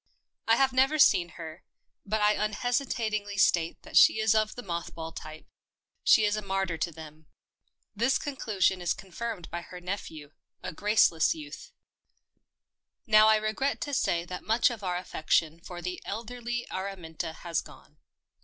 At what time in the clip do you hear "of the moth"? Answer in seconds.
4.33-4.95